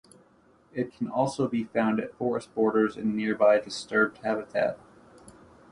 [0.73, 4.79] It can also be found at forest borders and nearby disturbed habitat.